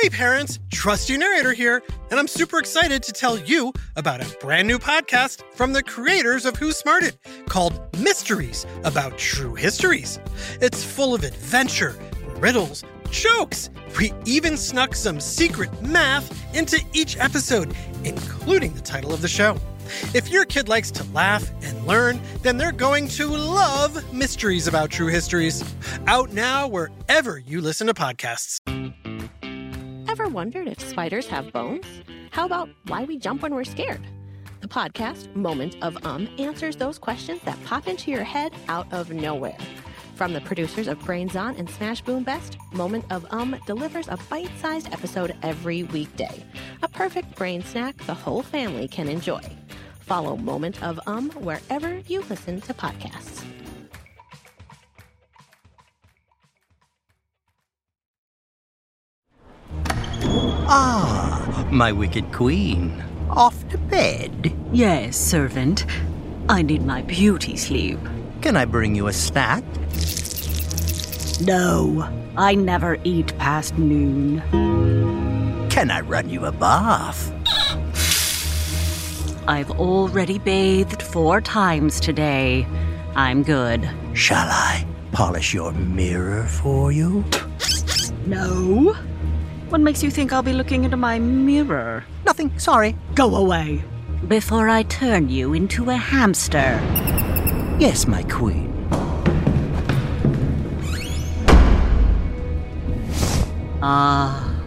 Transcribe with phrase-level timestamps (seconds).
[0.00, 4.66] Hey parents, Trusty Narrator here, and I'm super excited to tell you about a brand
[4.66, 10.18] new podcast from the creators of Who Smarted called Mysteries About True Histories.
[10.62, 11.98] It's full of adventure,
[12.38, 13.68] riddles, jokes.
[13.98, 19.58] We even snuck some secret math into each episode, including the title of the show.
[20.14, 24.88] If your kid likes to laugh and learn, then they're going to love Mysteries About
[24.90, 25.62] True Histories.
[26.06, 28.79] Out now wherever you listen to podcasts.
[30.10, 31.86] Ever wondered if spiders have bones?
[32.32, 34.04] How about why we jump when we're scared?
[34.60, 39.12] The podcast, Moment of Um, answers those questions that pop into your head out of
[39.12, 39.56] nowhere.
[40.16, 44.18] From the producers of Brains On and Smash Boom Best, Moment of Um delivers a
[44.28, 46.44] bite sized episode every weekday.
[46.82, 49.42] A perfect brain snack the whole family can enjoy.
[50.00, 53.44] Follow Moment of Um wherever you listen to podcasts.
[60.72, 63.02] Ah, my wicked queen.
[63.28, 64.56] Off to bed.
[64.72, 65.84] Yes, servant.
[66.48, 67.98] I need my beauty sleep.
[68.40, 69.64] Can I bring you a snack?
[71.40, 74.42] No, I never eat past noon.
[75.70, 77.32] Can I run you a bath?
[79.48, 82.64] I've already bathed four times today.
[83.16, 83.90] I'm good.
[84.12, 87.24] Shall I polish your mirror for you?
[88.24, 88.94] No?
[89.70, 92.02] What makes you think I'll be looking into my mirror?
[92.26, 92.96] Nothing, sorry.
[93.14, 93.84] Go away.
[94.26, 96.80] Before I turn you into a hamster.
[97.78, 98.66] Yes, my queen.
[103.80, 104.60] Ah,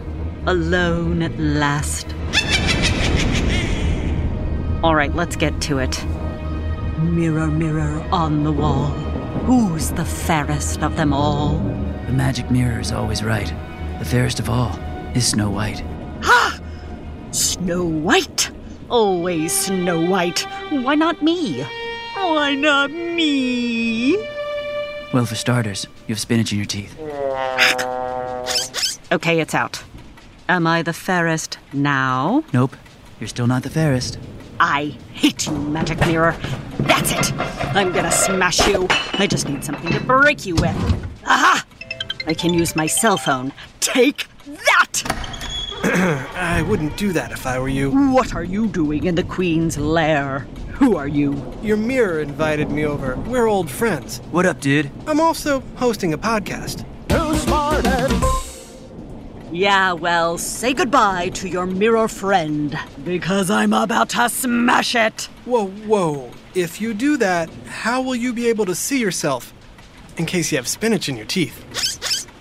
[0.46, 2.06] alone at last.
[4.82, 6.02] All right, let's get to it.
[7.02, 8.86] Mirror, mirror on the wall,
[9.44, 11.58] who's the fairest of them all?
[12.06, 13.52] The magic mirror is always right.
[13.98, 14.78] The fairest of all
[15.14, 15.82] is Snow White.
[16.22, 16.60] Ha!
[17.30, 18.50] Snow White!
[18.90, 20.40] Always Snow White.
[20.70, 21.62] Why not me?
[22.14, 24.16] Why not me?
[25.12, 26.98] Well, for starters, you have spinach in your teeth.
[29.12, 29.84] Okay, it's out.
[30.48, 32.44] Am I the fairest now?
[32.52, 32.76] Nope,
[33.20, 34.18] you're still not the fairest.
[34.58, 36.36] I hate you, Magic Mirror.
[36.80, 37.32] That's it.
[37.74, 38.86] I'm gonna smash you.
[39.14, 40.76] I just need something to break you with.
[41.24, 41.64] Aha!
[42.26, 43.52] I can use my cell phone.
[43.80, 45.02] Take that!
[46.36, 47.90] I wouldn't do that if I were you.
[48.12, 50.40] What are you doing in the Queen's lair?
[50.74, 51.54] Who are you?
[51.62, 53.16] Your mirror invited me over.
[53.16, 54.18] We're old friends.
[54.30, 54.90] What up, dude?
[55.06, 56.84] I'm also hosting a podcast.
[57.12, 58.12] Who Smarted?
[59.52, 65.28] Yeah, well, say goodbye to your mirror friend, because I'm about to smash it.
[65.44, 66.30] Whoa, whoa.
[66.56, 69.52] If you do that, how will you be able to see yourself?
[70.16, 71.93] In case you have spinach in your teeth.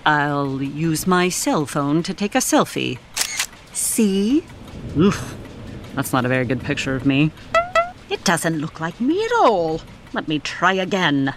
[0.05, 2.99] I'll use my cell phone to take a selfie.
[3.71, 4.43] See?
[4.97, 5.35] Oof,
[5.95, 7.31] that's not a very good picture of me.
[8.09, 9.81] It doesn't look like me at all.
[10.11, 11.33] Let me try again.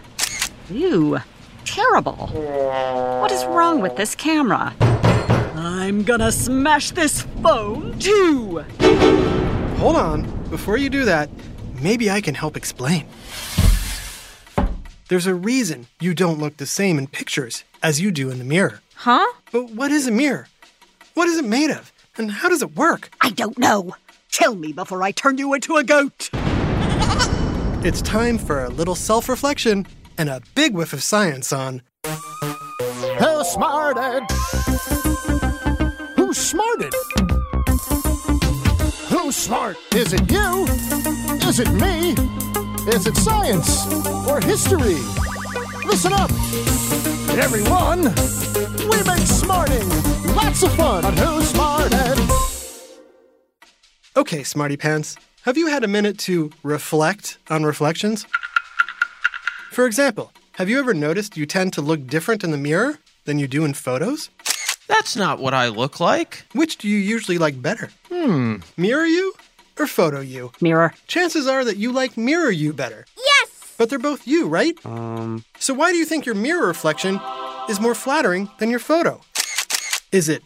[0.68, 1.18] Ew,
[1.64, 2.26] terrible.
[3.20, 4.74] What is wrong with this camera?
[5.54, 8.64] I'm gonna smash this phone too!
[9.78, 10.22] Hold on.
[10.50, 11.30] Before you do that,
[11.80, 13.06] maybe I can help explain.
[15.08, 18.44] There's a reason you don't look the same in pictures as you do in the
[18.44, 18.80] mirror.
[18.96, 19.24] Huh?
[19.52, 20.48] But what is a mirror?
[21.14, 21.92] What is it made of?
[22.16, 23.10] And how does it work?
[23.20, 23.94] I don't know.
[24.32, 26.30] Tell me before I turn you into a goat.
[27.84, 29.86] It's time for a little self reflection
[30.18, 34.24] and a big whiff of science on Who smarted?
[36.16, 36.92] Who smarted?
[39.08, 39.76] Who's smart?
[39.94, 40.64] Is it you?
[41.48, 42.35] Is it me?
[42.88, 43.84] Is it science
[44.28, 45.00] or history?
[45.84, 46.30] Listen up,
[47.36, 48.02] everyone.
[48.88, 49.88] We make smarting
[50.36, 52.18] lots of fun on Who Smarted.
[54.16, 58.24] Okay, Smarty Pants, have you had a minute to reflect on reflections?
[59.72, 63.40] For example, have you ever noticed you tend to look different in the mirror than
[63.40, 64.30] you do in photos?
[64.86, 66.46] That's not what I look like.
[66.52, 67.90] Which do you usually like better?
[68.08, 69.34] Hmm, mirror you
[69.78, 70.52] or photo you?
[70.60, 70.94] Mirror.
[71.06, 73.06] Chances are that you like mirror you better.
[73.16, 73.74] Yes!
[73.78, 74.74] But they're both you, right?
[74.86, 77.20] Um, So why do you think your mirror reflection
[77.68, 79.20] is more flattering than your photo?
[80.12, 80.42] Is it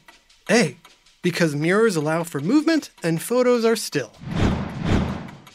[0.50, 0.76] A,
[1.22, 4.12] because mirrors allow for movement and photos are still?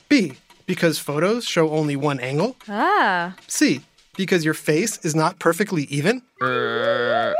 [0.08, 0.34] B,
[0.68, 2.56] because photos show only one angle?
[2.70, 3.36] Ah.
[3.48, 3.82] C,
[4.16, 6.22] because your face is not perfectly even?
[6.42, 7.36] er,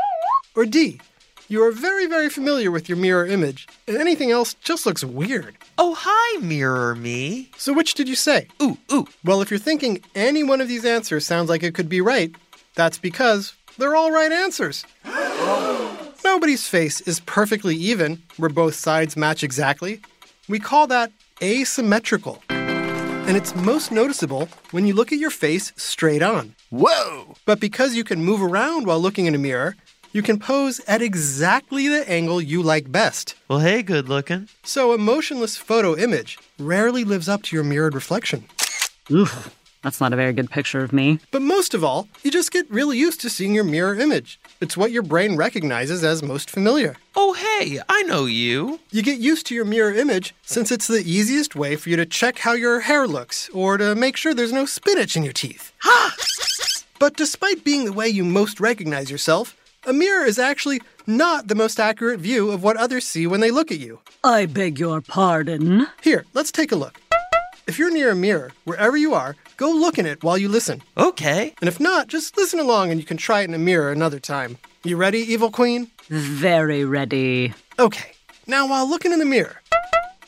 [0.54, 1.00] Or D,
[1.48, 5.56] you are very, very familiar with your mirror image, and anything else just looks weird.
[5.78, 7.50] oh, hi, mirror me.
[7.56, 8.48] So which did you say?
[8.62, 9.06] Ooh, ooh.
[9.24, 12.34] Well, if you're thinking any one of these answers sounds like it could be right,
[12.74, 14.84] that's because they're all right answers.
[16.24, 20.00] Nobody's face is perfectly even, where both sides match exactly.
[20.48, 21.12] We call that
[21.42, 22.42] asymmetrical.
[22.48, 26.54] And it's most noticeable when you look at your face straight on.
[26.70, 27.34] Whoa!
[27.44, 29.74] But because you can move around while looking in a mirror,
[30.16, 33.34] you can pose at exactly the angle you like best.
[33.48, 34.48] Well, hey, good looking.
[34.64, 38.46] So a motionless photo image rarely lives up to your mirrored reflection.
[39.10, 41.18] Oof, that's not a very good picture of me.
[41.32, 44.40] But most of all, you just get really used to seeing your mirror image.
[44.58, 46.96] It's what your brain recognizes as most familiar.
[47.14, 48.80] Oh, hey, I know you.
[48.90, 52.06] You get used to your mirror image since it's the easiest way for you to
[52.06, 55.74] check how your hair looks or to make sure there's no spinach in your teeth.
[55.82, 56.16] Ha!
[56.98, 59.54] But despite being the way you most recognize yourself,
[59.86, 63.52] a mirror is actually not the most accurate view of what others see when they
[63.52, 64.00] look at you.
[64.24, 65.86] I beg your pardon.
[66.02, 67.00] Here, let's take a look.
[67.68, 70.82] If you're near a mirror, wherever you are, go look in it while you listen.
[70.96, 71.54] Okay.
[71.60, 74.18] And if not, just listen along and you can try it in a mirror another
[74.18, 74.58] time.
[74.82, 75.90] You ready, Evil Queen?
[76.08, 77.54] Very ready.
[77.78, 78.12] Okay,
[78.46, 79.60] now while looking in the mirror,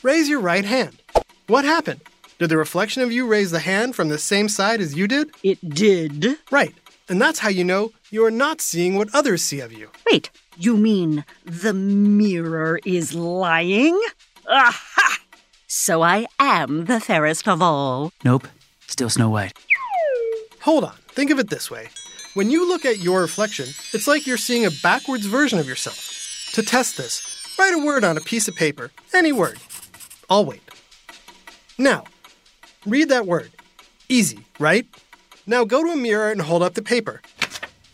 [0.03, 1.01] raise your right hand.
[1.47, 2.01] What happened?
[2.39, 5.31] Did the reflection of you raise the hand from the same side as you did?
[5.43, 6.37] It did.
[6.51, 6.75] Right,
[7.09, 9.91] and that's how you know you are not seeing what others see of you.
[10.11, 14.01] Wait, you mean the mirror is lying?
[14.49, 15.19] Aha!
[15.67, 18.13] So I am the fairest of all.
[18.25, 18.49] Nope.
[18.87, 19.53] Still Snow White.
[20.63, 21.89] Hold on, think of it this way.
[22.35, 26.51] When you look at your reflection, it's like you're seeing a backwards version of yourself.
[26.55, 29.59] To test this, write a word on a piece of paper, any word.
[30.31, 30.63] I'll wait.
[31.79, 32.05] Now,
[32.87, 33.51] read that word.
[34.09, 34.87] Easy, right?
[35.49, 37.23] Now go to a mirror and hold up the paper.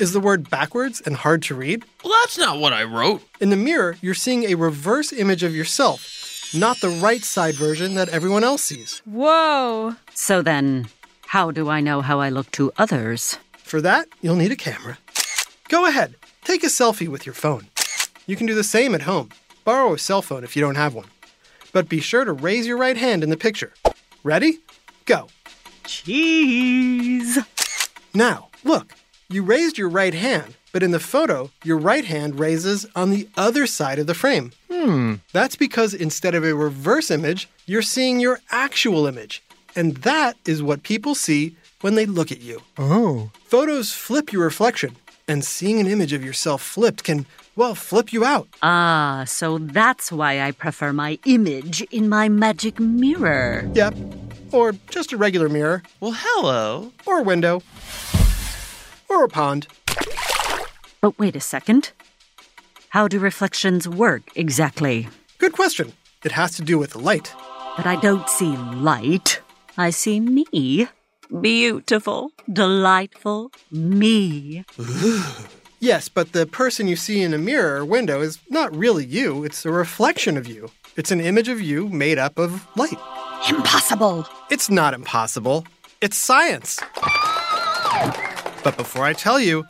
[0.00, 1.84] Is the word backwards and hard to read?
[2.02, 3.22] Well, that's not what I wrote.
[3.40, 7.94] In the mirror, you're seeing a reverse image of yourself, not the right side version
[7.94, 9.02] that everyone else sees.
[9.04, 9.94] Whoa.
[10.14, 10.88] So then,
[11.26, 13.38] how do I know how I look to others?
[13.58, 14.98] For that, you'll need a camera.
[15.68, 17.68] Go ahead, take a selfie with your phone.
[18.26, 19.28] You can do the same at home.
[19.62, 21.06] Borrow a cell phone if you don't have one.
[21.72, 23.72] But be sure to raise your right hand in the picture.
[24.24, 24.58] Ready?
[25.06, 25.28] Go.
[25.86, 27.38] Cheese!
[28.12, 28.94] Now, look,
[29.28, 33.28] you raised your right hand, but in the photo, your right hand raises on the
[33.36, 34.52] other side of the frame.
[34.70, 35.14] Hmm.
[35.32, 39.42] That's because instead of a reverse image, you're seeing your actual image.
[39.76, 42.62] And that is what people see when they look at you.
[42.78, 43.30] Oh.
[43.44, 44.96] Photos flip your reflection,
[45.26, 47.26] and seeing an image of yourself flipped can,
[47.56, 48.48] well, flip you out.
[48.62, 53.68] Ah, so that's why I prefer my image in my magic mirror.
[53.74, 53.94] Yep.
[54.54, 56.92] Or just a regular mirror, Well, hello.
[57.06, 57.60] or a window,
[59.10, 59.66] or a pond.
[61.00, 61.90] But wait a second.
[62.90, 65.08] How do reflections work exactly?
[65.38, 65.92] Good question.
[66.24, 67.34] It has to do with light.
[67.76, 69.40] But I don't see light.
[69.76, 70.86] I see me.
[71.40, 74.64] Beautiful, delightful me.
[75.80, 79.42] Yes, but the person you see in a mirror or window is not really you,
[79.44, 80.70] it's a reflection of you.
[80.96, 82.98] It's an image of you made up of light.
[83.48, 84.26] Impossible.
[84.50, 85.66] It's not impossible,
[86.00, 86.80] it's science.
[88.62, 89.66] But before I tell you,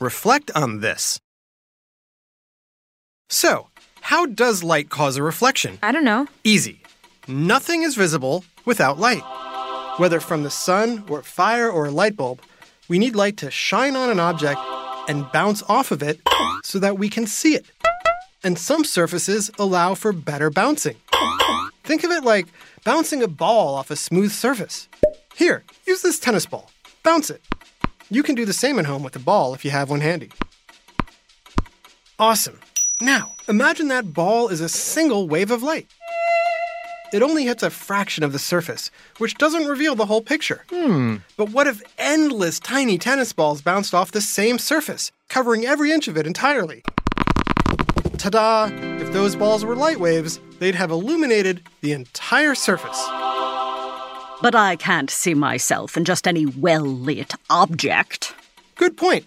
[0.00, 1.20] reflect on this.
[3.30, 3.68] So,
[4.00, 5.78] how does light cause a reflection?
[5.82, 6.26] I don't know.
[6.44, 6.82] Easy.
[7.28, 9.22] Nothing is visible without light.
[9.98, 12.42] Whether from the sun or fire or a light bulb,
[12.88, 14.60] we need light to shine on an object
[15.08, 16.20] and bounce off of it
[16.64, 17.66] so that we can see it.
[18.42, 20.96] And some surfaces allow for better bouncing.
[21.84, 22.46] Think of it like
[22.84, 24.88] bouncing a ball off a smooth surface.
[25.34, 26.70] Here, use this tennis ball.
[27.02, 27.42] Bounce it.
[28.10, 30.30] You can do the same at home with a ball if you have one handy.
[32.18, 32.60] Awesome.
[33.00, 35.88] Now, imagine that ball is a single wave of light.
[37.12, 40.64] It only hits a fraction of the surface, which doesn't reveal the whole picture.
[40.70, 41.16] Hmm.
[41.36, 46.08] But what if endless tiny tennis balls bounced off the same surface, covering every inch
[46.08, 46.82] of it entirely?
[48.22, 48.70] Ta da!
[49.00, 53.04] If those balls were light waves, they'd have illuminated the entire surface.
[54.40, 58.32] But I can't see myself in just any well lit object.
[58.76, 59.26] Good point.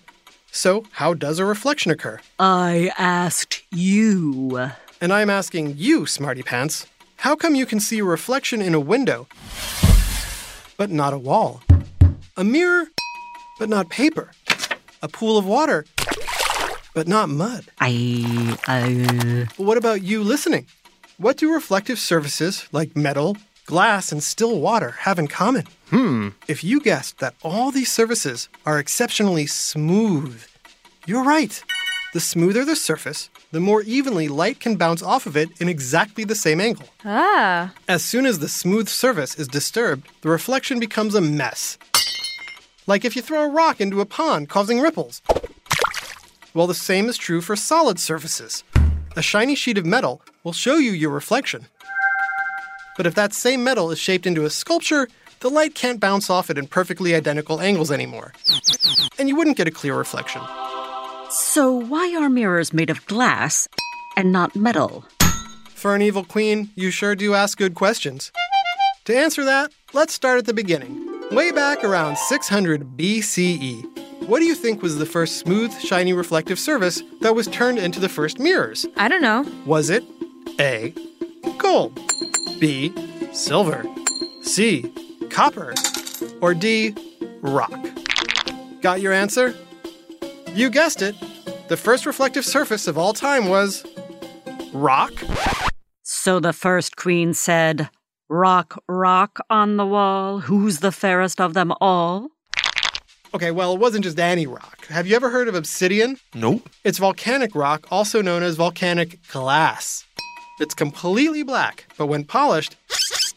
[0.49, 2.21] So, how does a reflection occur?
[2.39, 4.69] I asked you.
[5.01, 6.87] And I'm asking you, Smarty Pants,
[7.17, 9.27] how come you can see a reflection in a window,
[10.77, 11.61] but not a wall?
[12.37, 12.85] A mirror,
[13.59, 14.31] but not paper?
[15.01, 15.83] A pool of water,
[16.95, 17.65] but not mud?
[17.79, 18.57] I.
[18.67, 19.47] I.
[19.57, 20.65] What about you listening?
[21.17, 25.65] What do reflective surfaces like metal, glass, and still water have in common?
[25.89, 26.29] Hmm.
[26.47, 30.41] If you guessed that all these surfaces are exceptionally smooth,
[31.05, 31.63] you're right.
[32.13, 36.23] The smoother the surface, the more evenly light can bounce off of it in exactly
[36.23, 36.87] the same angle.
[37.03, 37.73] Ah.
[37.89, 41.77] As soon as the smooth surface is disturbed, the reflection becomes a mess.
[42.87, 45.21] Like if you throw a rock into a pond, causing ripples.
[46.55, 48.63] Well, the same is true for solid surfaces.
[49.17, 51.67] A shiny sheet of metal will show you your reflection.
[52.95, 55.09] But if that same metal is shaped into a sculpture,
[55.41, 58.31] the light can't bounce off it in perfectly identical angles anymore.
[59.19, 60.41] And you wouldn't get a clear reflection.
[61.29, 63.67] So, why are mirrors made of glass
[64.15, 65.03] and not metal?
[65.71, 68.31] For an evil queen, you sure do ask good questions.
[69.03, 71.05] To answer that, let's start at the beginning.
[71.31, 76.59] Way back around 600 BCE, what do you think was the first smooth, shiny reflective
[76.59, 78.85] surface that was turned into the first mirrors?
[78.97, 79.45] I don't know.
[79.65, 80.03] Was it
[80.59, 80.93] A.
[81.57, 81.99] Gold,
[82.59, 82.93] B.
[83.33, 83.85] Silver,
[84.41, 84.91] C.
[85.29, 85.73] Copper,
[86.41, 86.95] or D.
[87.41, 87.87] Rock?
[88.81, 89.55] Got your answer?
[90.53, 91.15] You guessed it.
[91.67, 93.85] The first reflective surface of all time was
[94.73, 95.13] rock.
[96.03, 97.89] So the first queen said,
[98.29, 102.29] Rock, rock on the wall, who's the fairest of them all?
[103.35, 104.85] Okay, well, it wasn't just any rock.
[104.87, 106.17] Have you ever heard of obsidian?
[106.33, 106.69] Nope.
[106.85, 110.05] It's volcanic rock, also known as volcanic glass.
[110.61, 112.77] It's completely black, but when polished,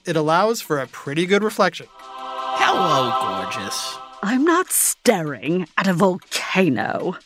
[0.07, 1.89] it allows for a pretty good reflection.
[1.99, 3.99] Hello, gorgeous.
[4.23, 7.17] I'm not staring at a volcano.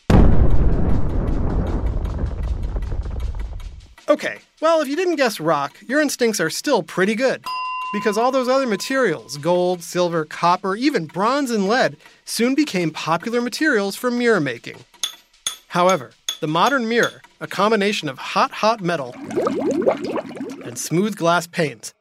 [4.09, 7.45] Okay, well, if you didn't guess rock, your instincts are still pretty good.
[7.93, 11.95] Because all those other materials, gold, silver, copper, even bronze and lead,
[12.25, 14.77] soon became popular materials for mirror making.
[15.67, 19.15] However, the modern mirror, a combination of hot, hot metal
[20.65, 21.93] and smooth glass panes,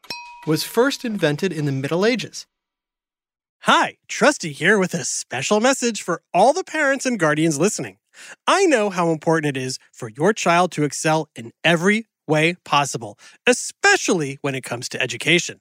[0.47, 2.47] was first invented in the Middle Ages.
[3.61, 7.99] Hi, Trusty here with a special message for all the parents and guardians listening.
[8.47, 13.19] I know how important it is for your child to excel in every way possible,
[13.47, 15.61] especially when it comes to education.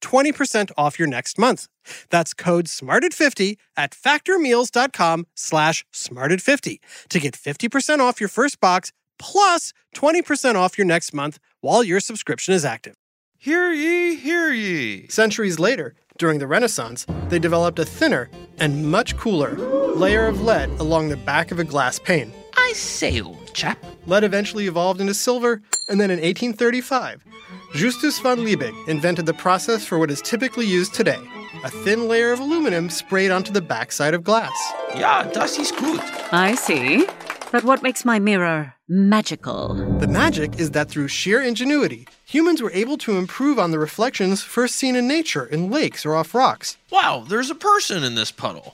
[0.00, 1.68] 20% off your next month.
[2.10, 6.78] That's code SMARTED50 at factormeals.com slash SMARTED50
[7.08, 12.00] to get 50% off your first box plus 20% off your next month while your
[12.00, 12.94] subscription is active.
[13.38, 15.08] Hear ye, hear ye.
[15.08, 18.28] Centuries later, during the Renaissance, they developed a thinner
[18.58, 19.56] and much cooler
[19.94, 22.32] layer of lead along the back of a glass pane.
[22.54, 23.82] I say, old chap.
[24.06, 27.24] Lead eventually evolved into silver, and then in 1835,
[27.72, 31.20] Justus von Liebig invented the process for what is typically used today
[31.62, 34.56] a thin layer of aluminum sprayed onto the backside of glass.
[34.94, 36.02] Yeah, das ist gut.
[36.32, 37.06] I see.
[37.52, 39.74] But what makes my mirror magical?
[39.98, 44.42] The magic is that through sheer ingenuity, humans were able to improve on the reflections
[44.42, 46.78] first seen in nature, in lakes or off rocks.
[46.90, 48.72] Wow, there's a person in this puddle.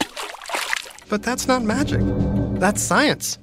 [1.09, 2.03] But that's not magic,
[2.61, 3.39] that's science.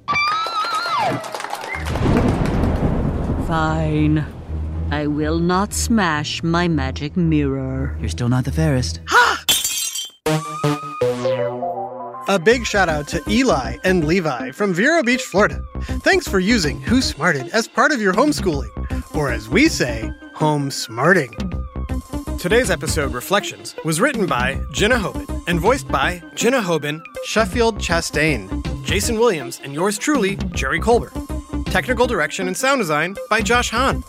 [3.47, 4.25] Fine.
[4.93, 7.97] I will not smash my magic mirror.
[7.99, 9.01] You're still not the fairest.
[9.07, 9.43] Ha!
[12.27, 15.59] A big shout out to Eli and Levi from Vero Beach, Florida.
[16.05, 20.69] Thanks for using Who Smarted as part of your homeschooling, or as we say, home
[20.69, 21.33] smarting.
[22.37, 28.47] Today's episode, Reflections, was written by Jenna Hoban and voiced by Jenna Hoban, Sheffield Chastain,
[28.85, 31.13] Jason Williams, and yours truly, Jerry Colbert.
[31.65, 34.03] Technical direction and sound design by Josh Hahn.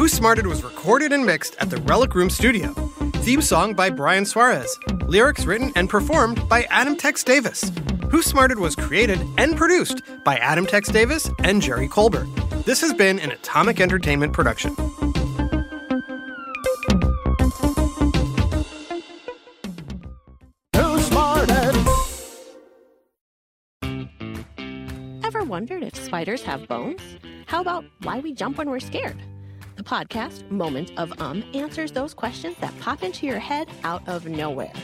[0.00, 2.72] Who Smarted was recorded and mixed at the Relic Room Studio.
[3.16, 4.78] Theme song by Brian Suarez.
[5.02, 7.70] Lyrics written and performed by Adam Tex Davis.
[8.10, 12.26] Who Smarted was created and produced by Adam Tex Davis and Jerry Colbert.
[12.64, 14.74] This has been an Atomic Entertainment production.
[20.76, 21.76] Who smarted?
[25.22, 27.02] Ever wondered if spiders have bones?
[27.44, 29.20] How about why we jump when we're scared?
[29.80, 34.26] The podcast, Moment of Um, answers those questions that pop into your head out of
[34.26, 34.74] nowhere.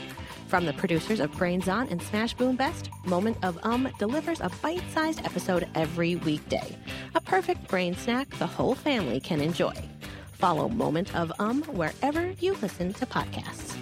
[0.47, 4.49] From the producers of Brains On and Smash Boom Best, Moment of Um delivers a
[4.59, 6.75] bite sized episode every weekday.
[7.13, 9.75] A perfect brain snack the whole family can enjoy.
[10.31, 13.76] Follow Moment of Um wherever you listen to podcasts.